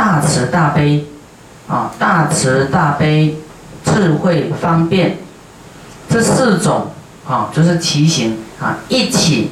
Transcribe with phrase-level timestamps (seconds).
[0.00, 1.04] 大慈大悲，
[1.68, 3.36] 啊，大慈大悲，
[3.84, 5.18] 智慧方便，
[6.08, 6.86] 这四种
[7.28, 9.50] 啊，就是骑行啊，一起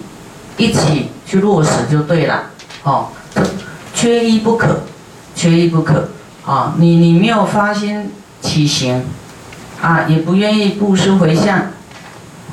[0.57, 2.45] 一起去落实就对了，
[2.83, 3.09] 哦，
[3.93, 4.85] 缺一不可，
[5.35, 6.09] 缺一不可
[6.47, 6.73] 啊！
[6.79, 8.11] 你你没有发心
[8.41, 9.05] 起行
[9.83, 11.59] 啊，也不愿意布施回向，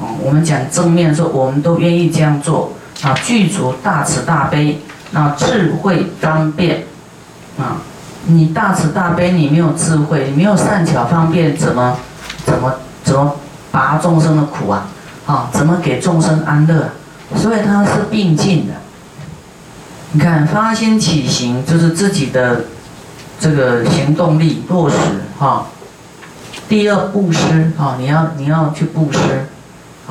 [0.02, 2.74] 哦，我们讲正面说，我们都愿意这样做
[3.04, 4.82] 啊，具足大慈大悲，
[5.12, 6.84] 那智慧方便。
[7.58, 7.78] 啊，
[8.26, 11.98] 你大慈大悲，你没有智慧，你没有善巧方便，怎么
[12.46, 12.74] 怎么
[13.04, 13.36] 怎么
[13.72, 14.88] 拔众生的苦啊？
[15.26, 16.90] 啊，怎么给众生安乐？
[17.38, 18.74] 所以它是并进的。
[20.12, 22.66] 你看发心起行，就是自己的
[23.40, 24.98] 这个行动力落实
[25.40, 25.68] 哈。
[26.68, 29.20] 第二布施啊，你要你要去布施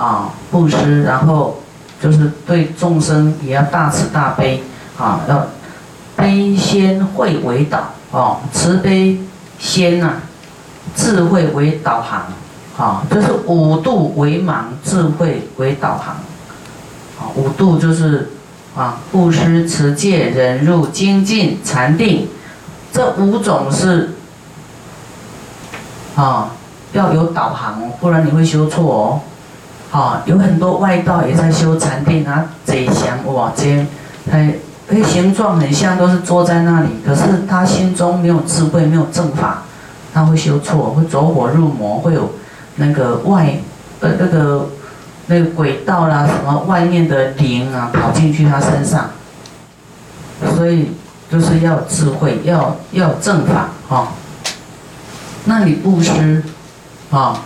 [0.01, 1.61] 啊，布施，然后
[2.01, 4.63] 就是对众生也要大慈大悲
[4.97, 5.47] 啊，要。
[6.17, 9.19] 悲先慧为导哦，慈悲
[9.59, 10.15] 先呐，
[10.95, 12.27] 智慧为导航，
[12.79, 16.15] 啊，就是五度为盲，智慧为导航，
[17.19, 18.31] 啊，五度就是
[18.77, 22.29] 啊，布施、持戒、忍辱、精进、禅定，
[22.93, 24.15] 这五种是
[26.15, 26.51] 啊，
[26.93, 29.23] 要有导航哦，不然你会修错
[29.93, 33.85] 哦，啊，有很多外道也在修禅定啊，贼想哇，这
[34.31, 34.55] 还。
[34.91, 39.63] 哎，形状很像，都是坐在那里，可是他心中没有智慧，没有正法，
[40.13, 42.31] 他会修错，会走火入魔，会有
[42.77, 43.57] 那个外
[44.01, 44.69] 呃那个
[45.29, 49.09] 那个轨道啦，什么外面的灵啊跑进去他身上，
[50.55, 50.93] 所以
[51.33, 54.09] 就是要智慧，要要正法啊。
[55.47, 56.43] 那你布施
[57.11, 57.41] 啊，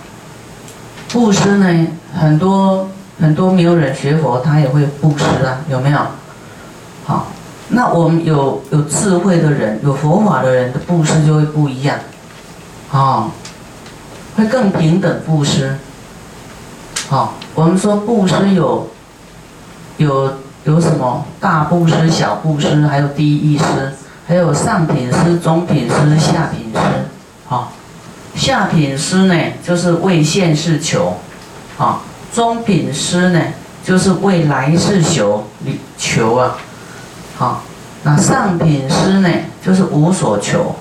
[1.12, 2.88] 布施呢，很多
[3.20, 6.00] 很多没有人学佛，他也会布施啊，有没有？
[7.08, 7.28] 好，
[7.70, 11.98] 那我们有有智慧的人，有佛法的人的布施就会不一样，
[12.92, 13.30] 啊，
[14.36, 15.78] 会更平等布施。
[17.08, 18.90] 好，我们说布施有
[19.96, 23.64] 有有什么大布施、小布施，还有第一施，
[24.26, 26.78] 还有上品施、中品施、下品施。
[27.46, 27.72] 好，
[28.34, 29.34] 下品施呢，
[29.66, 31.14] 就是为现世求；
[31.78, 32.02] 好，
[32.34, 33.40] 中品施呢，
[33.82, 36.58] 就是为来世求，你求啊。
[37.38, 37.62] 好，
[38.02, 39.30] 那上品师呢，
[39.64, 40.74] 就是无所求，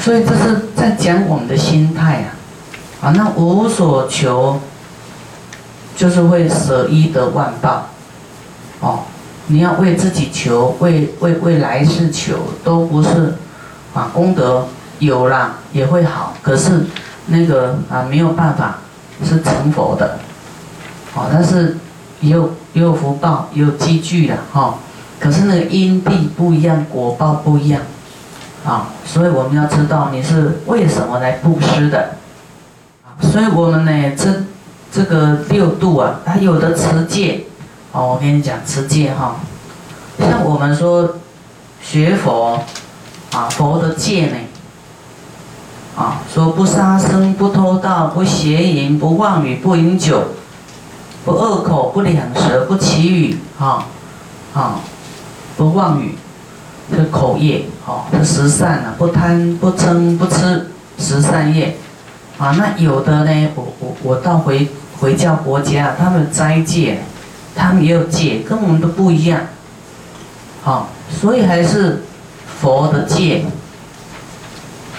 [0.00, 2.26] 所以这是在讲我们的心态啊。
[3.00, 4.58] 啊，那无所求，
[5.96, 7.86] 就是会舍一得万报。
[8.80, 9.04] 哦，
[9.46, 13.36] 你要为自己求，为为为来世求，都不是
[13.94, 14.66] 啊，功德
[14.98, 16.84] 有了也会好，可是
[17.26, 18.80] 那个啊没有办法
[19.24, 20.18] 是成佛的。
[21.14, 21.78] 哦，但是
[22.20, 22.50] 也有。
[22.72, 24.76] 也有福报，也有积聚的哈，
[25.18, 27.82] 可是那个因地不一样，果报不一样，
[28.64, 32.10] 啊，所以我们要知道你是为什么来布施的
[33.04, 34.44] 啊，所以我们呢，这
[34.92, 37.46] 这个六度啊，它有的持戒，
[37.90, 39.40] 哦，我跟你讲持戒哈，
[40.20, 41.16] 像我们说
[41.82, 42.62] 学佛，
[43.32, 44.36] 啊，佛的戒呢，
[45.96, 50.22] 啊，说不杀生，不偷盗，不邪淫，不妄语，不饮酒。
[51.24, 53.84] 不恶口，不两舌，不绮语，哈，
[54.54, 54.80] 啊，
[55.56, 56.16] 不妄语，
[56.90, 61.76] 这口业，哦，这十善啊，不贪，不嗔，不吃，十善业，
[62.38, 67.02] 啊，那有的呢，我我我到回回教国家，他们斋戒，
[67.54, 69.42] 他们也有戒，跟我们都不一样，
[70.62, 70.88] 好，
[71.20, 72.02] 所以还是
[72.60, 73.44] 佛的戒，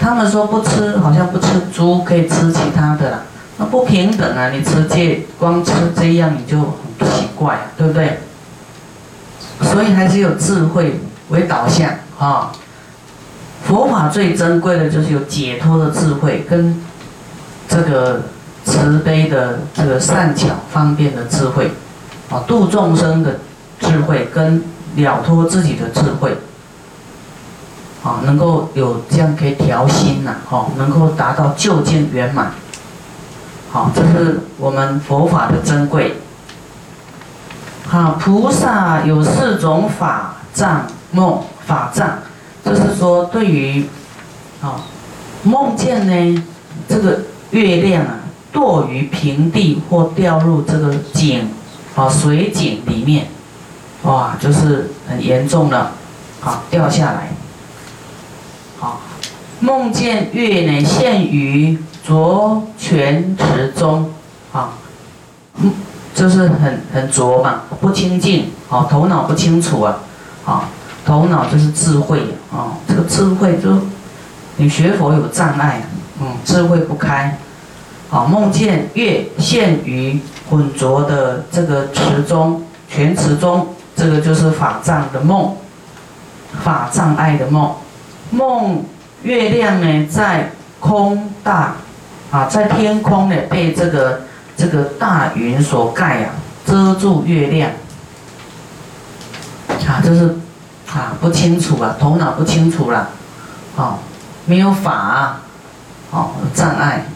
[0.00, 3.22] 他们说不吃，好像不吃猪，可以吃其他的啦。
[3.70, 4.50] 不平等啊！
[4.50, 8.20] 你吃这，光吃这样你就很奇怪，对不对？
[9.60, 12.52] 所以还是有智慧为导向啊。
[13.64, 16.82] 佛法最珍贵的就是有解脱的智慧，跟
[17.68, 18.22] 这个
[18.64, 21.70] 慈悲的这个善巧方便的智慧，
[22.30, 23.38] 啊，度众生的
[23.80, 24.62] 智慧跟
[24.96, 26.36] 了脱自己的智慧，
[28.02, 32.50] 啊，能够有这样可以调心呐，哈，能够达到究竟圆满。
[33.72, 36.16] 好，这是我们佛法的珍贵。
[37.86, 42.18] 好，菩萨有四种法障梦法障，
[42.62, 43.86] 就是说对于，
[44.60, 44.76] 啊，
[45.42, 46.44] 梦见呢，
[46.86, 47.20] 这个
[47.52, 48.16] 月亮啊
[48.52, 51.48] 堕于平地或掉入这个井，
[51.96, 53.28] 啊水井里面，
[54.02, 55.92] 哇，就是很严重了，
[56.44, 57.30] 啊掉下来。
[58.78, 59.00] 好，
[59.60, 61.82] 梦见月呢陷于。
[62.04, 64.10] 浊泉池中，
[64.52, 64.70] 啊，
[65.56, 65.72] 嗯，
[66.14, 69.98] 就是很很浊嘛，不清净，啊，头脑不清楚啊，
[70.44, 70.68] 啊，
[71.06, 72.20] 头脑就是智慧
[72.52, 73.70] 啊，这个智慧就
[74.56, 75.82] 你学佛有障碍，
[76.20, 77.38] 嗯，智慧不开，
[78.10, 80.20] 啊，梦见月现于
[80.50, 85.56] 浑浊的这个池中，全池中，这个就是法障的梦，
[86.64, 87.72] 法障碍的梦，
[88.30, 88.84] 梦
[89.22, 90.50] 月亮呢在
[90.80, 91.76] 空大，
[92.32, 94.22] 啊，在天空呢被这个
[94.56, 96.34] 这个大云所盖啊，
[96.66, 97.70] 遮住月亮，
[99.86, 100.36] 啊，就是。
[100.94, 103.08] 啊，不清楚啊，头脑不清楚了，
[103.76, 103.94] 哦，
[104.44, 105.40] 没有法啊，
[106.10, 107.06] 哦，障碍。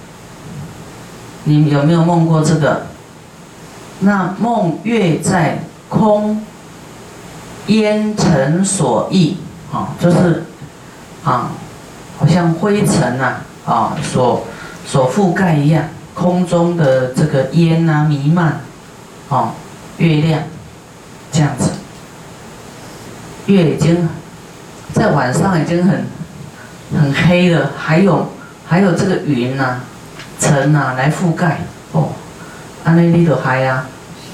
[1.44, 2.86] 你有没有梦过这个？
[4.00, 5.58] 那梦月在
[5.90, 6.42] 空，
[7.66, 9.36] 烟尘所溢，
[9.70, 10.46] 啊，就是
[11.22, 11.50] 啊，
[12.18, 13.34] 好像灰尘呐，
[13.66, 14.42] 啊，所
[14.86, 15.84] 所覆盖一样，
[16.14, 18.60] 空中的这个烟呐弥漫，
[19.28, 19.50] 哦，
[19.98, 20.42] 月亮
[21.32, 21.70] 这样子。
[23.46, 24.08] 月已经
[24.94, 26.06] 在晚上已经很
[26.94, 28.28] 很黑了，还有
[28.66, 29.80] 还有这个云呐、
[30.40, 31.60] 尘呐来覆盖
[31.92, 32.10] 哦，
[32.82, 33.86] 安内利都嗨呀，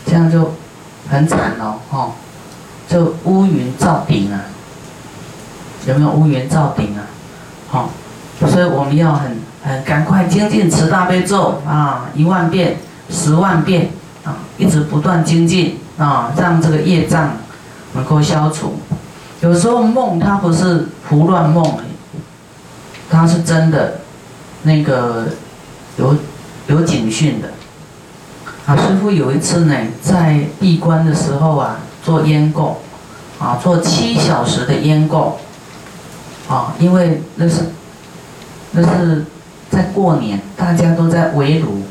[0.06, 0.54] 这样就
[1.10, 2.12] 很惨哦，哦，
[2.88, 4.40] 就乌云罩顶啊，
[5.87, 7.04] 有没有乌云罩顶啊？
[7.69, 7.90] 好，
[8.49, 12.76] 所以我们要很很赶快精进持大悲咒啊，一万遍、
[13.09, 13.91] 十万遍
[14.25, 17.37] 啊，一直不断精进啊，让这个业障
[17.94, 18.75] 能够消除。
[19.41, 21.64] 有时候梦它不是胡乱梦，
[23.11, 24.00] 它是真的，
[24.62, 25.26] 那个
[25.97, 26.17] 有
[26.67, 27.49] 有警讯的。
[28.64, 32.76] 啊，师傅有一次呢，在闭关的时候啊，做烟供，
[33.41, 35.37] 啊，做七小时的烟供，
[36.49, 37.73] 啊，因为那是
[38.70, 39.25] 那是
[39.72, 41.82] 在过年，大家都在围炉，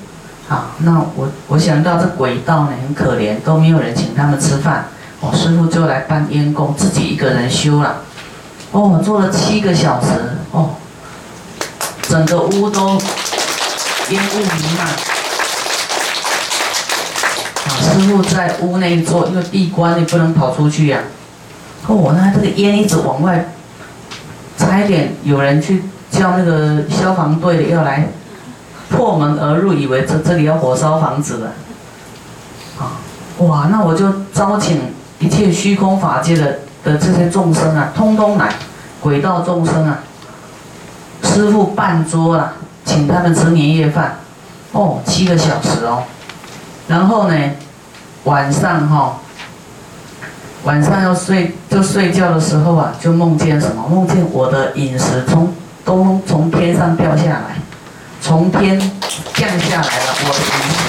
[0.47, 4.85] 啊，那我我想到这鬼道呢很可怜，都没有人请他们吃饭。
[5.19, 8.03] 哦，师傅就来办烟供，自己一个人修了。
[8.71, 10.07] 哦，做了七个小时，
[10.51, 10.75] 哦，
[12.03, 12.89] 整个屋都
[14.09, 14.87] 烟雾弥漫。
[17.81, 20.99] 师傅在屋内做，因为闭关，你不能跑出去呀。
[21.87, 23.45] 哦，那这个烟一直往外，
[24.57, 28.09] 差一点有人去叫那个消防队要来
[28.89, 31.51] 破门而入，以为这这里要火烧房子了。
[32.77, 33.01] 啊，
[33.39, 34.79] 哇，那我就招请。
[35.21, 38.55] 一切虚空法界的的这些众生啊，通通来，
[38.99, 39.99] 鬼道众生啊，
[41.21, 42.53] 师傅办桌啊，
[42.83, 44.17] 请他们吃年夜饭，
[44.71, 46.01] 哦，七个小时哦，
[46.87, 47.35] 然后呢，
[48.23, 49.17] 晚上哈，
[50.63, 53.87] 晚上要睡就睡觉的时候啊，就梦见什么？
[53.87, 57.57] 梦见我的饮食从都从天上掉下来，
[58.21, 58.79] 从天
[59.33, 60.81] 降下来了，我的饮食。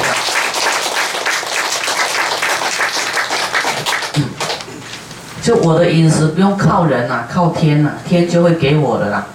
[5.42, 9.26] 就我的饮食不用靠人呐，靠天呐，天就会给我的啦。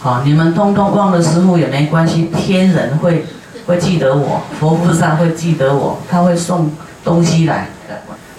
[0.00, 3.24] 好，你们通通忘了师傅也没关系，天人会
[3.66, 6.72] 会记得我，佛菩萨会记得我，他会送
[7.04, 7.68] 东西来。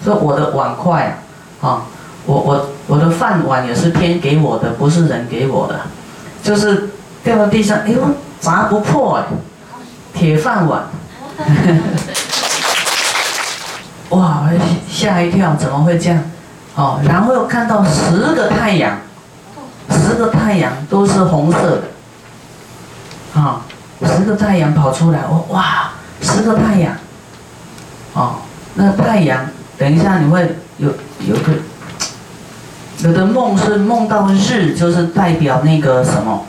[0.04, 1.18] 说我的碗筷
[1.62, 1.82] 啊，
[2.26, 5.80] 我我我的饭碗也是天给我的，不是人给我的，
[6.46, 6.88] 就是
[7.24, 8.00] 掉到地上，哎呦，
[8.38, 9.24] 砸不破哎，
[10.14, 10.84] 铁饭碗。
[14.10, 14.48] 哇，
[14.88, 16.22] 吓一跳，怎么会这样？
[16.76, 18.96] 哦，然后又看到十个太阳，
[19.90, 21.82] 十个太阳都是红色
[23.34, 23.62] 的，啊，
[24.02, 26.94] 十个太阳跑出来，我哇，十个太阳，
[28.14, 28.36] 哦，
[28.74, 29.44] 那太阳，
[29.76, 30.90] 等一下你会有
[31.26, 31.52] 有个，
[33.06, 36.44] 有的梦是梦到日，就是代表那个什么，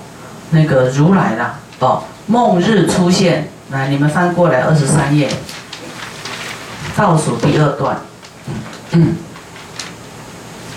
[0.50, 5.30] 那个如来啦，哦，梦日出现，来你们翻过来二十三页，
[6.96, 7.98] 倒数第二段，
[8.94, 9.16] 嗯。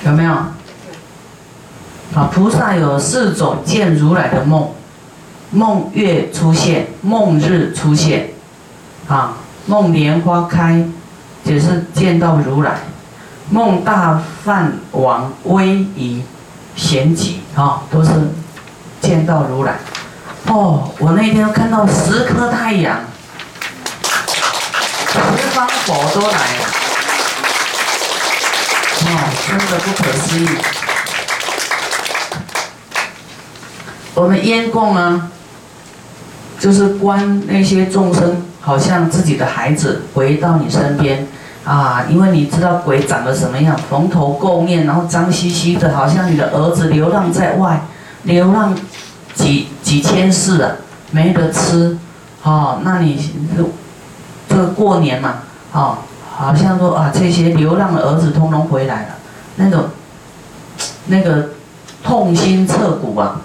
[0.04, 0.32] 有没有？
[0.32, 4.68] 啊，菩萨有四种见如来的梦：
[5.50, 8.28] 梦月出现，梦日出现，
[9.08, 10.84] 啊，梦莲花开，
[11.44, 12.72] 也是见到如来；
[13.50, 15.66] 梦大梵王威
[15.96, 16.22] 仪
[16.76, 18.10] 贤集，啊，都是
[19.00, 19.74] 见到如来。
[20.46, 23.00] 哦，我那天看到十颗太阳，
[25.12, 25.18] 十
[25.50, 26.64] 方佛都来了。
[29.02, 29.08] 哦，
[29.48, 30.48] 真的不可思议。
[34.14, 35.28] 我们烟供呢，
[36.60, 41.26] 就是观那些众生，好像自己的孩子回到你身边
[41.70, 47.82] 啊，因为你知道鬼长得什么样，蓬头垢面，然后脏兮兮的，好像你的儿子流浪在外，
[48.24, 48.74] 流浪
[49.34, 50.78] 几几千世了，
[51.12, 51.96] 没得吃，
[52.42, 53.30] 哦，那你
[54.48, 55.34] 这个过年嘛，
[55.72, 55.98] 哦。
[56.32, 59.08] 好像说啊，这些流浪的儿子通通回来了，
[59.56, 59.90] 那种
[61.08, 61.50] 那个
[62.02, 63.42] 痛心彻骨啊，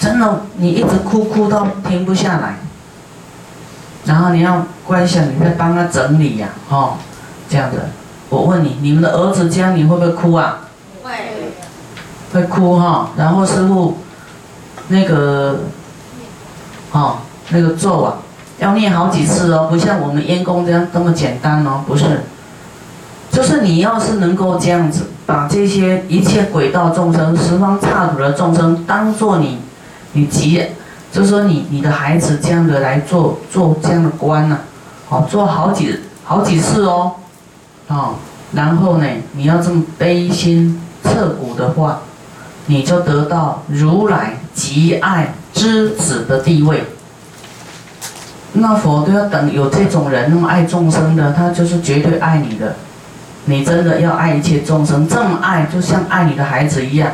[0.00, 2.56] 真的你一直哭哭到停不下来，
[4.04, 6.94] 然后你要观想你在帮他整理呀，哦，
[7.48, 7.90] 这样的。
[8.28, 10.60] 我问你，你们的儿子这样你会不会哭啊？
[11.02, 11.10] 会。
[12.32, 13.98] 会哭哈，然后师傅
[14.88, 15.60] 那个，
[16.90, 17.18] 哦，
[17.50, 18.16] 那个咒啊，
[18.58, 22.22] 要念好几次哦，不像我们烟功这样这么简单哦，不是。
[23.30, 29.58] 就是你要是能够这样子，把这些一切鬼道众生、十方刹土的众生当做你，
[30.12, 30.64] 你急，
[31.12, 34.58] 就是说你你的孩子这样的来做做这样的官呐，
[35.08, 37.12] 好做好几好几次哦，
[37.88, 38.16] 哦，
[38.52, 42.00] 然后呢，你要这么悲心彻骨的话，
[42.66, 46.84] 你就得到如来极爱之子的地位。
[48.54, 52.76] 那佛都要等有这种人那么爱众生的，他就是绝对爱你的。
[53.46, 57.10] 你真的要爱一切众生，这么爱，就像爱你的孩子一样，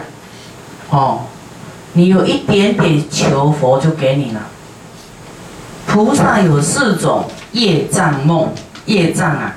[0.90, 1.22] 哦，
[1.94, 4.42] 你有一点点求佛就给你了。
[5.88, 8.52] 菩萨有四种业障梦，
[8.84, 9.56] 业障啊，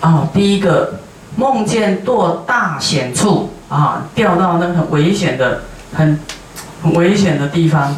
[0.00, 0.94] 哦，第一个
[1.36, 5.62] 梦见堕大险处啊，掉到那很危险的、
[5.94, 6.18] 很
[6.82, 7.94] 很危险的地方，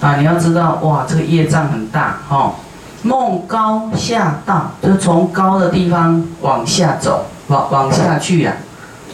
[0.00, 2.54] 啊，你要知道，哇，这个业障很大，哦。
[3.02, 8.52] 梦高下道，就是从高的地方往下走，往往下去呀，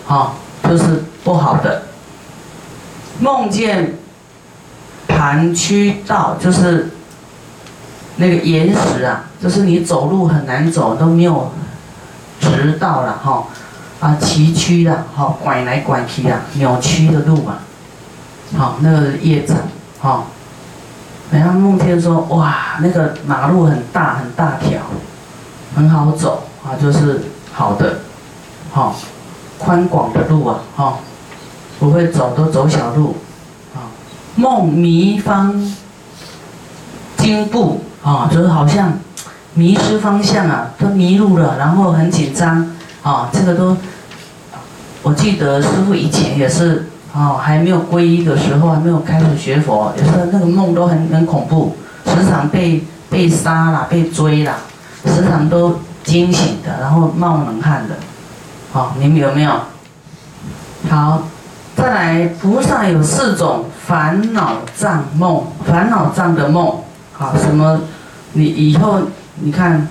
[0.06, 1.82] 好，就是不好的。
[3.20, 3.98] 梦见
[5.06, 6.90] 盘曲道，就是
[8.16, 11.52] 那个岩石啊，就是你走路很难走，都没有
[12.42, 13.44] 直道了哈，
[14.00, 17.60] 啊崎岖的，哈拐来拐去啊，扭曲的路啊，
[18.58, 19.54] 好那个叶子，
[19.98, 20.26] 好。
[21.30, 24.82] 然后梦见说，哇，那个马路很大很大条，
[25.74, 27.22] 很好走啊，就是
[27.54, 28.00] 好的，
[28.70, 28.94] 好
[29.56, 30.98] 宽广的路啊，哈，
[31.78, 33.16] 不会走都走小路，
[33.74, 33.88] 啊，
[34.34, 35.74] 梦迷方
[37.16, 38.92] 经步啊，就是好像
[39.54, 42.70] 迷失方向啊，都迷路了，然后很紧张
[43.02, 43.76] 啊，这个都，
[45.02, 46.88] 我记得师傅以前也是。
[47.14, 54.54] 哦，还没有皈依的时候，还没有开始学佛，有时候那个梦都很很恐怖，时常被被杀了、被追了，
[55.04, 57.96] 时常都惊醒的，然后冒冷汗的。
[58.72, 59.52] 好，你们有没有？
[60.88, 61.24] 好，
[61.76, 66.78] 再来，菩萨有四种烦恼障梦，烦恼障的梦。
[67.12, 67.78] 好，什么？
[68.32, 69.00] 你以后
[69.42, 69.86] 你看，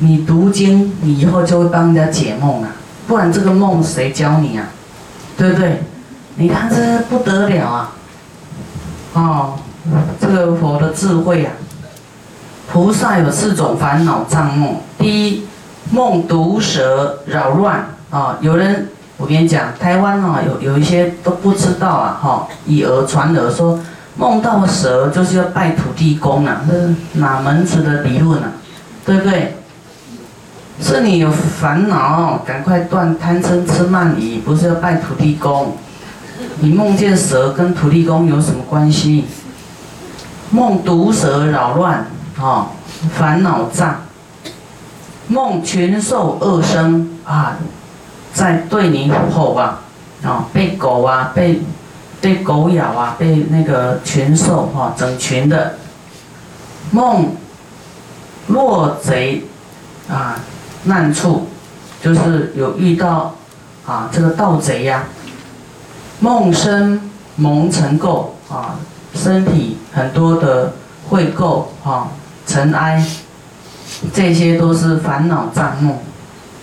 [0.00, 2.70] 你读经，你以后就会帮人家解梦啊，
[3.06, 4.66] 不然这个梦谁教你啊？
[5.36, 5.82] 对不对？
[6.36, 7.92] 你看这不得了啊！
[9.12, 9.54] 哦，
[10.20, 11.52] 这个佛的智慧啊，
[12.72, 14.76] 菩萨有四种烦恼障梦。
[14.98, 15.44] 第一，
[15.90, 18.38] 梦毒蛇扰乱啊！
[18.40, 23.78] 有人，我跟你讲，台湾啊，有有一些都不知道啊，哈，以讹传讹说
[24.16, 28.50] 梦到蛇就是要拜土地公啊，这是哪门子的理论啊？
[29.04, 29.56] 对不对？
[30.80, 35.76] 是你有烦恼，赶快断贪嗔痴慢疑，不是要拜土地公。
[36.58, 39.24] 你梦见蛇跟土地公有什么关系？
[40.50, 42.06] 梦毒蛇扰乱
[42.38, 42.68] 啊，
[43.12, 44.02] 烦恼障。
[45.28, 47.56] 梦群兽恶生啊，
[48.32, 49.80] 在对你吼啊，
[50.24, 51.62] 啊，被狗啊，被
[52.20, 55.74] 被狗咬啊，被那个群兽哈整群的。
[56.90, 57.34] 梦
[58.48, 59.44] 落贼
[60.08, 60.38] 啊，
[60.84, 61.46] 难处，
[62.02, 63.34] 就是有遇到
[63.86, 65.04] 啊这个盗贼呀。
[66.20, 68.76] 梦生蒙尘垢啊，
[69.14, 70.72] 身体很多的
[71.10, 72.08] 秽垢啊，
[72.46, 73.04] 尘埃，
[74.12, 75.96] 这些都是烦恼障梦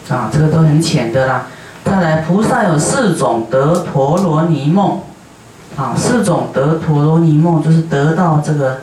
[0.09, 1.47] 啊，这个都很浅的啦。
[1.83, 5.01] 再来，菩萨有四种得陀罗尼梦
[5.75, 8.81] 啊，四种得陀罗尼梦就是得到这个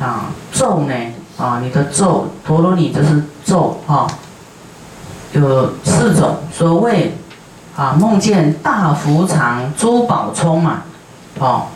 [0.00, 0.94] 啊咒呢
[1.38, 4.06] 啊，你的咒陀罗尼就是咒哈，
[5.32, 7.16] 有四种所谓。
[7.76, 10.80] 啊，梦见大福藏珠宝充满，
[11.38, 11.66] 哦，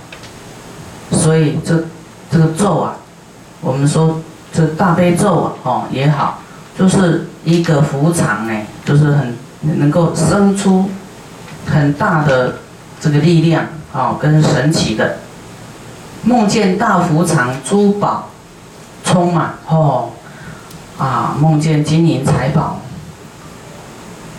[1.10, 1.84] 所以这
[2.30, 2.96] 这个咒啊，
[3.60, 4.18] 我们说
[4.50, 6.38] 这大悲咒啊，哦也好，
[6.78, 10.88] 就是一个福藏呢，就是很能够生出
[11.66, 12.54] 很大的
[12.98, 15.18] 这个力量啊，跟神奇的。
[16.22, 18.30] 梦见大福藏珠宝
[19.10, 20.10] 充满，哦，
[20.96, 22.78] 啊，梦见金银财宝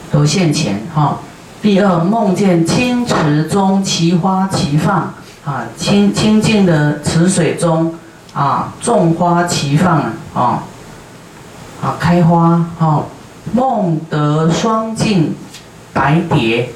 [0.09, 1.17] 都现前，哈。
[1.61, 5.13] 第二，梦见清池中奇花齐放，
[5.43, 7.93] 啊，清清净的池水中，
[8.33, 9.97] 啊，种花齐放
[10.33, 10.63] 啊，
[11.81, 13.03] 啊，开花，哈，
[13.51, 15.35] 梦得双镜
[15.91, 16.69] 白蝶，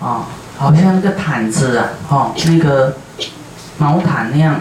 [0.00, 0.24] 啊，
[0.56, 2.96] 好像那个毯子啊，哦，那个
[3.76, 4.58] 毛毯那样。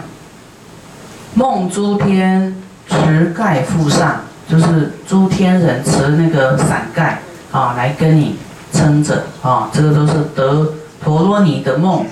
[1.37, 2.55] 梦诸天
[3.03, 7.19] 持盖覆上，就是诸天人持那个伞盖
[7.51, 8.35] 啊，来跟你
[8.71, 10.73] 撑着啊，这个都是得
[11.03, 12.05] 陀罗尼的梦。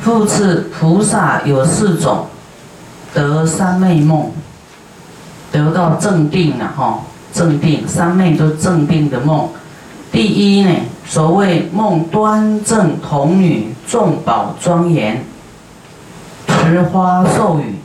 [0.00, 2.26] 复次，菩萨有四种
[3.12, 4.30] 得三昧梦，
[5.50, 7.00] 得到正定了哈，
[7.32, 9.48] 正定三昧就是正定的梦。
[10.12, 10.70] 第一呢，
[11.06, 15.24] 所谓梦端正童女众宝庄严，
[16.46, 17.77] 持花授语。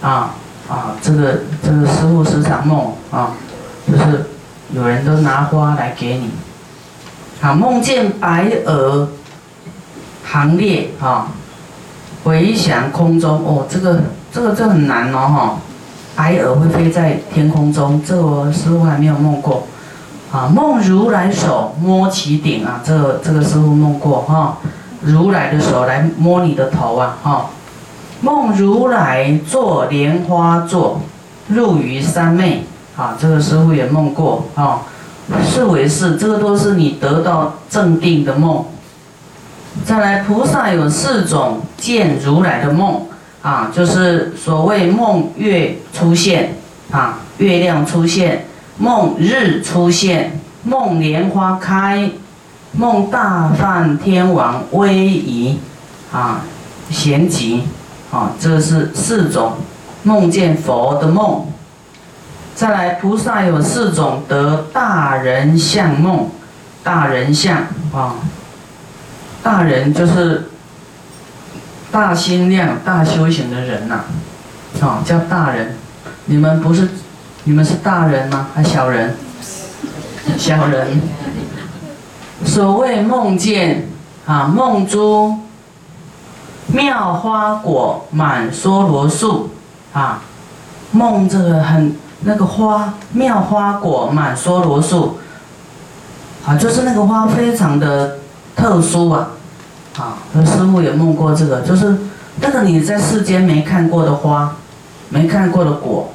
[0.00, 0.34] 啊
[0.68, 3.32] 啊，这个这个师傅时常梦啊，
[3.86, 4.30] 就是
[4.72, 6.30] 有人都拿花来给你。
[7.40, 9.08] 好，梦见白鹅
[10.24, 11.28] 行列啊，
[12.24, 14.00] 回翔空中哦，这个
[14.32, 15.56] 这个这很难哦哈，
[16.14, 19.66] 白鹅会飞在天空中，这我师傅还没有梦过。
[20.32, 24.58] 啊，梦如来手摸其顶啊，这这个师傅梦过哈，
[25.00, 27.50] 如来的手来摸你的头啊哈。
[28.20, 31.00] 梦如来坐莲花座，
[31.48, 32.64] 入于三昧。
[32.96, 34.82] 啊，这个师傅也梦过啊。
[35.48, 38.64] 是为是，这个都是你得到正定的梦。
[39.84, 43.06] 再来，菩萨有四种见如来的梦
[43.40, 46.56] 啊，就是所谓梦月出现
[46.90, 48.46] 啊，月亮出现，
[48.78, 52.10] 梦日出现，梦莲花开，
[52.72, 55.58] 梦大梵天王威仪
[56.12, 56.42] 啊，
[56.90, 57.62] 贤吉。
[58.10, 59.52] 啊，这是四种
[60.02, 61.46] 梦见佛的梦。
[62.54, 66.28] 再来，菩萨有四种得大人相梦，
[66.82, 67.56] 大人相
[67.94, 68.16] 啊，
[69.42, 70.50] 大人就是
[71.90, 74.00] 大心量、大修行的人呐，
[74.80, 75.76] 啊，叫大人。
[76.26, 76.88] 你们不是，
[77.44, 78.48] 你们是大人吗？
[78.54, 79.14] 还小人？
[80.36, 81.00] 小人。
[82.44, 83.88] 所谓梦见
[84.26, 85.46] 啊，梦中。
[86.68, 89.50] 妙花果满梭罗树，
[89.92, 90.22] 啊，
[90.92, 95.18] 梦这个很那个花，妙花果满梭罗树，
[96.46, 98.18] 啊，就是那个花非常的
[98.54, 99.30] 特殊啊，
[99.98, 101.96] 啊，师傅也梦过这个，就是
[102.40, 104.54] 那个你在世间没看过的花，
[105.08, 106.12] 没看过的果，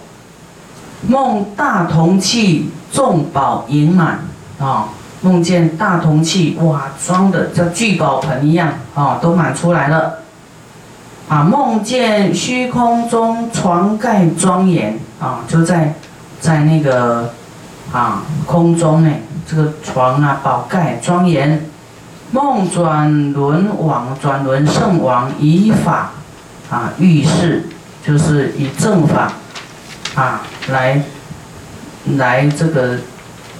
[1.07, 4.19] 梦大铜器重宝盈满，
[4.59, 4.87] 啊，
[5.21, 10.19] 梦见大铜器哇装的像聚宝盆一样，啊，都满出来了。
[11.27, 15.95] 啊，梦见虚空中床盖庄严啊，就在
[16.39, 17.33] 在那个
[17.91, 19.09] 啊空中呢，
[19.47, 21.67] 这个床啊宝盖庄严。
[22.31, 26.11] 梦转轮王，转轮圣王以法
[26.69, 27.69] 啊遇事，
[28.05, 29.31] 就是以正法
[30.15, 31.01] 啊来
[32.17, 32.97] 来这个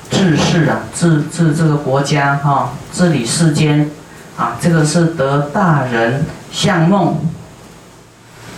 [0.09, 3.89] 治世啊，治治这个国家哈，治理世间
[4.35, 7.15] 啊，这个是得大人相梦。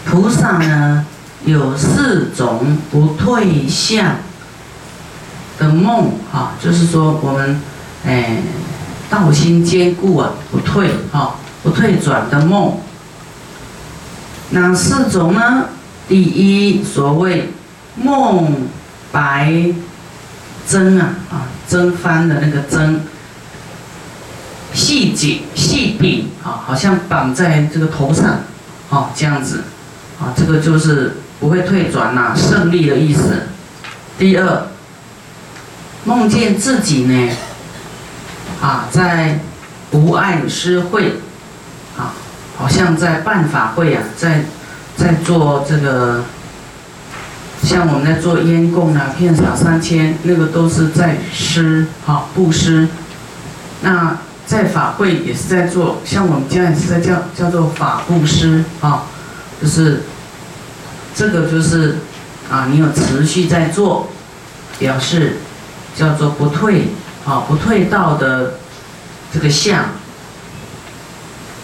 [0.10, 1.06] 菩萨呢
[1.44, 4.16] 有四种不退相
[5.60, 7.62] 的梦啊，就是说我们
[8.06, 8.38] 哎
[9.10, 12.78] 道心坚固啊，不退啊，不退转的梦。
[14.52, 15.66] 哪四种呢？
[16.08, 17.52] 第一，所谓
[17.96, 18.68] 梦
[19.12, 19.74] 白
[20.66, 23.02] 针啊啊，针翻的那个针，
[24.74, 28.40] 细颈细柄啊，好像绑在这个头上，
[28.90, 29.64] 啊，这样子。
[30.20, 33.44] 啊，这个就是不会退转呐，胜利的意思。
[34.18, 34.64] 第二，
[36.06, 37.30] 梦见自己呢，
[38.60, 39.40] 啊，在
[39.92, 41.20] 无爱施会，
[41.96, 42.14] 啊，
[42.58, 44.46] 好像在办法会啊，在
[44.96, 46.24] 在做这个，
[47.62, 52.88] 像我们在做烟供啊，片撒三千，那个都是在施，好布施。
[53.82, 59.04] 那在法会也是在做，像我们家也是在叫叫做法布施，啊。
[59.62, 60.04] 就是
[61.16, 61.98] 这个，就是
[62.50, 64.10] 啊，你有持续在做，
[64.80, 65.38] 表示
[65.96, 66.90] 叫做不退
[67.26, 68.56] 啊，不退道的
[69.34, 69.86] 这个相。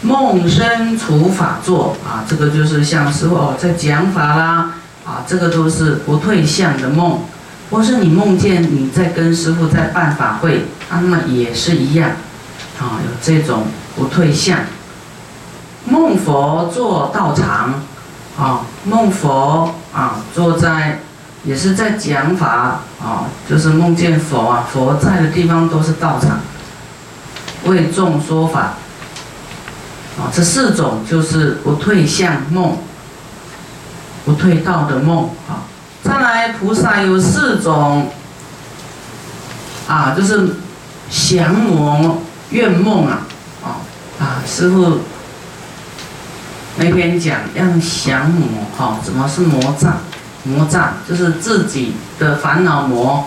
[0.01, 4.73] 梦生除法座啊，这个就是像师傅在讲法啦
[5.05, 7.21] 啊，这个都是不退相的梦。
[7.71, 12.11] 或是你梦见你在跟师傅在办法会啊，那么也是一样
[12.79, 14.59] 啊，有这种不退相。
[15.85, 17.73] 梦佛坐道场，
[18.37, 21.01] 啊，梦佛啊，坐在，
[21.43, 26.39] 也是在讲法啊，就是梦见佛啊，佛在的地方都是道场，
[27.65, 28.75] 为众说法，
[30.17, 32.77] 啊，这四种就是不退相梦，
[34.25, 35.67] 不退道的梦啊。
[36.03, 38.09] 再来，菩萨有四种，
[39.87, 40.55] 啊，就是
[41.09, 42.17] 降魔
[42.49, 43.21] 怨梦啊，
[44.19, 44.99] 啊，师傅
[46.83, 48.45] 那天讲要降魔，
[48.77, 49.99] 哈，什么是魔障？
[50.43, 53.23] 魔障就是自己的烦恼魔、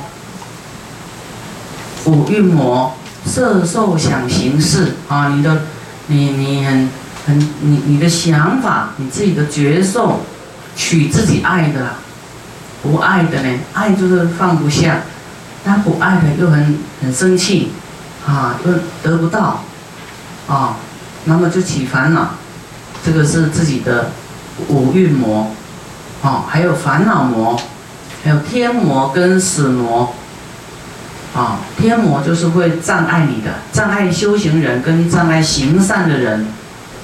[2.05, 5.62] 五蕴魔、色受想行识啊，你的，
[6.09, 6.90] 你你很
[7.27, 10.21] 很你你的想法，你自己的觉受，
[10.77, 11.95] 取自己爱的，
[12.83, 13.59] 不爱的呢？
[13.73, 15.01] 爱就是放不下，
[15.64, 17.71] 他不爱的又很很生气，
[18.27, 19.62] 啊，又得不到，
[20.47, 20.77] 啊，
[21.25, 22.35] 那么就起烦恼，
[23.07, 24.11] 这个是自己的
[24.66, 25.53] 五蕴魔。
[26.23, 27.57] 哦，还有烦恼魔，
[28.25, 30.12] 还有天魔跟死魔。
[31.35, 36.47] 啊，天魔就是会障碍你的，障碍修行人跟障碍行善的人，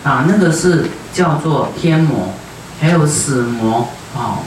[0.03, 2.33] 啊，那个是叫做天魔，
[2.81, 3.89] 还有死魔。
[4.17, 4.41] 啊，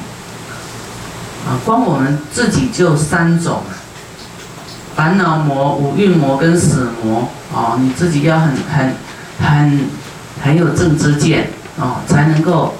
[1.47, 3.61] 啊，光我们自己就三种，
[4.95, 7.29] 烦恼魔、五蕴魔跟死魔。
[7.53, 8.95] 哦，你自己要很很
[9.39, 9.81] 很
[10.41, 12.75] 很有正知见，哦，才能够。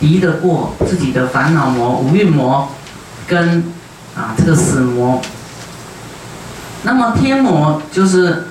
[0.00, 2.70] 敌得过自己的烦恼魔、五蕴魔，
[3.26, 3.62] 跟
[4.16, 5.20] 啊这个死魔。
[6.84, 8.46] 那么天魔就是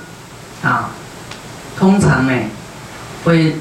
[0.61, 0.91] 啊，
[1.75, 2.33] 通常呢
[3.23, 3.55] 会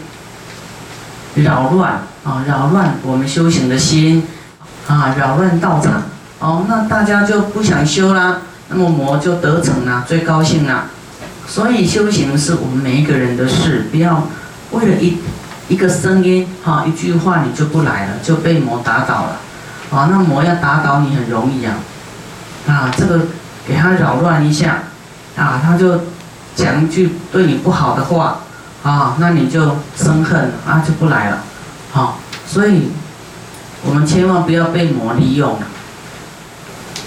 [1.36, 4.22] 扰乱啊扰乱我们修行的心
[4.86, 6.02] 啊扰乱道场
[6.40, 10.90] 哦，那大家就不想修啦，那么魔就得逞了，最高兴了。
[11.46, 14.24] 所以修行是我们每一个人的事，不要
[14.72, 15.18] 为了一。
[15.68, 19.36] 一个声音，哈，一句话你就不来了，就被魔打倒了，
[19.90, 21.74] 啊，那魔要打倒你很容易啊，
[22.66, 23.26] 啊，这个
[23.66, 24.84] 给他扰乱一下，
[25.36, 26.00] 啊，他就
[26.56, 28.38] 讲一句对你不好的话，
[28.82, 31.42] 啊，那你就生恨，啊，就不来了，
[31.92, 32.90] 好，所以
[33.84, 35.58] 我们千万不要被魔利用，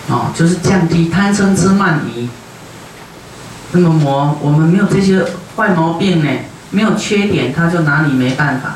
[0.08, 2.30] 哦，就是降低贪嗔痴慢疑，
[3.72, 5.26] 那么魔我们没有这些
[5.58, 6.30] 坏毛病呢。
[6.72, 8.76] 没有缺点，他就拿你没办法。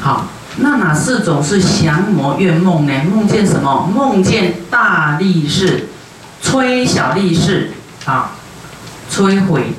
[0.00, 3.04] 好，那哪四种是降魔怨梦呢？
[3.04, 3.90] 梦见什么？
[3.94, 5.88] 梦见大力士
[6.42, 7.72] 吹小力士
[8.04, 8.32] 啊，
[9.12, 9.74] 摧毁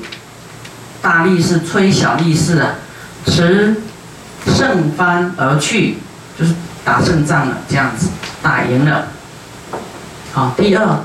[1.02, 2.74] 大力士，吹小力士啊，
[3.26, 3.82] 持
[4.46, 5.96] 胜帆而去，
[6.38, 8.08] 就是打胜仗了，这样子
[8.42, 9.06] 打赢了。
[10.32, 11.00] 好，第二，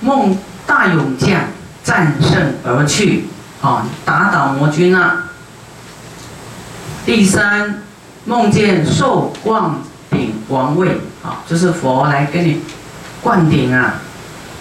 [0.00, 0.36] 梦
[0.66, 1.40] 大勇将
[1.82, 3.28] 战胜而去，
[3.60, 5.24] 好，打倒魔军啊。
[7.06, 7.82] 第三，
[8.24, 9.76] 梦见受灌
[10.10, 12.60] 顶王位，啊，就是佛来跟你
[13.22, 13.94] 灌顶啊，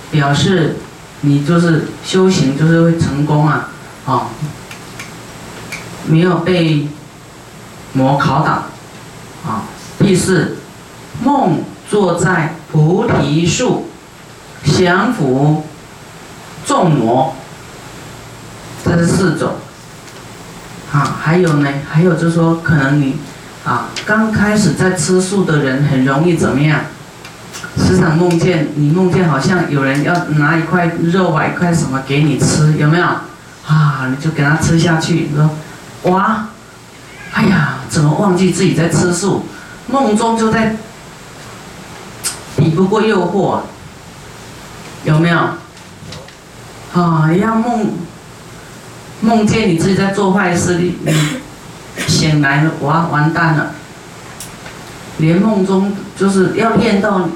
[0.10, 0.78] 表示
[1.22, 3.70] 你就是修行就是会成功啊，
[4.06, 4.30] 啊，
[6.08, 6.88] 没有被
[7.94, 8.52] 魔考倒，
[9.46, 9.64] 啊。
[10.00, 10.58] 第四，
[11.22, 13.90] 梦坐在菩提树，
[14.64, 15.66] 降伏
[16.66, 17.36] 众魔，
[18.84, 19.56] 这是四种。
[20.92, 23.16] 啊，还有呢，还有就是说，可能你，
[23.64, 26.82] 啊，刚开始在吃素的人很容易怎么样？
[27.78, 33.06] 时常梦见你梦见好像有人要拿一块肉啊，一块什么给你吃，有没有？
[33.06, 35.50] 啊，你就给他吃下去，你说，
[36.12, 36.48] 哇，
[37.34, 39.46] 哎呀，怎么忘记自己在吃素？
[39.88, 40.76] 梦中就在，
[42.58, 43.60] 抵不过诱惑，
[45.04, 45.38] 有没有？
[46.94, 47.92] 啊，要梦。
[49.22, 51.14] 梦见你自己在做坏事，你你
[52.08, 53.72] 醒来了，哇，完蛋了！
[55.18, 57.30] 连梦中就是要练到，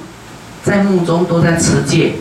[0.63, 2.13] 在梦中都在持戒，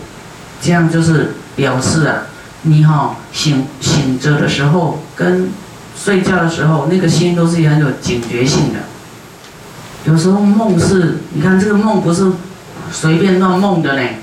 [0.61, 2.22] 这样就是表示啊，
[2.62, 5.51] 你哈醒醒着的时候跟
[5.96, 8.81] 睡觉的时候，那个心都是很有警觉性的。
[10.07, 12.33] 有时候梦是，你看这个梦不是
[12.90, 14.16] 随便乱梦的嘞，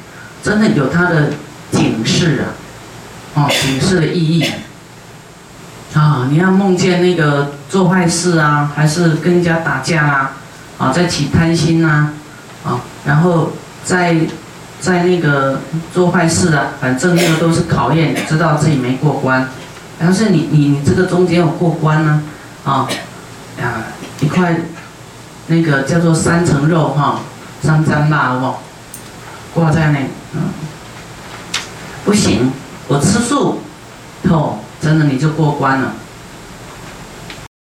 [0.43, 1.29] 真的有它的
[1.71, 2.43] 警示啊，
[3.35, 4.45] 哦，警示的意义。
[5.95, 10.31] 啊，你要梦见那个做坏事啊，还是跟人家打架啊，
[10.77, 12.09] 啊，在起贪心呐，
[12.63, 14.15] 啊，然后在
[14.79, 19.49] 在那个做坏事啊，反正那个都是考验，知道自己没过关，
[19.97, 22.21] 但是你你你这个中间有过关呢，
[22.63, 22.87] 啊，
[23.59, 24.57] 啊，一块
[25.47, 27.21] 那个叫做三层肉哈，
[27.63, 28.57] 三张辣哦，
[29.55, 29.99] 挂在那，
[30.33, 30.41] 嗯，
[32.05, 32.51] 不行，
[32.87, 33.61] 我吃素，
[34.29, 34.59] 哦。
[34.81, 35.93] 真的你就过关了。